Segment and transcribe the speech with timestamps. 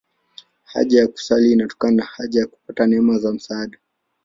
[0.65, 3.77] Haja ya kusali inatokana na haja ya kupata neema za msaada.